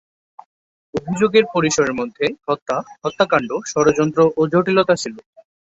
অভিযোগের 0.93 1.45
পরিসরের 1.53 1.93
মধ্যে 1.93 2.25
হত্যা, 2.47 2.75
হত্যাকাণ্ড, 3.03 3.49
ষড়যন্ত্র, 3.65 4.19
ও 4.37 4.41
জটিলতা 4.51 4.95
ছিল। 4.95 5.15